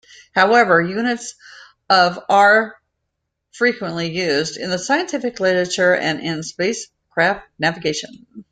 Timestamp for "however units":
0.33-1.35